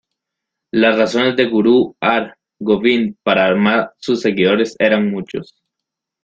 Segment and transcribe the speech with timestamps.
[0.73, 5.61] Las razones de Gurú Har Gobind para armar sus seguidores eran muchos.